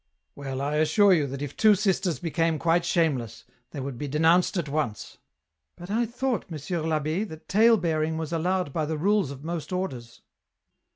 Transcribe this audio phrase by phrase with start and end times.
[0.33, 4.57] Well, I assure you that if two sisters became quite shameless they would be denounced
[4.57, 5.19] at once.""
[5.77, 6.49] But I thought.
[6.49, 10.23] Monsieur VAhh6, that tale bearing was allowed by the rules of most orders